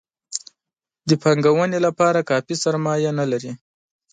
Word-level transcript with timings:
د 1.09 1.11
پانګونې 1.21 1.79
لپاره 1.87 2.27
کافي 2.29 2.55
سرمایه 2.63 3.11
نه 3.19 3.25
لري. 3.31 3.51